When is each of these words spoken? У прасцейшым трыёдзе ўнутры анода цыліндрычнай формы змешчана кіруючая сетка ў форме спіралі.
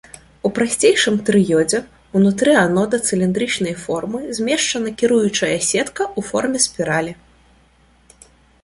У 0.47 0.51
прасцейшым 0.59 1.17
трыёдзе 1.27 1.81
ўнутры 2.19 2.51
анода 2.65 2.97
цыліндрычнай 3.11 3.75
формы 3.85 4.19
змешчана 4.39 4.89
кіруючая 5.03 5.55
сетка 5.69 6.03
ў 6.17 6.19
форме 6.33 6.59
спіралі. 6.67 7.13